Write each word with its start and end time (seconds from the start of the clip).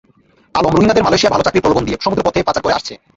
আলম 0.55 0.73
রোহিঙ্গাদের 0.73 1.05
মালয়েশিয়ায় 1.05 1.33
ভালো 1.33 1.45
চাকরির 1.45 1.63
প্রলোভন 1.63 1.83
দিয়ে 1.87 2.01
সমুদ্রপথে 2.03 2.47
পাচার 2.47 2.63
করে 2.63 2.77
আসছে। 2.77 2.93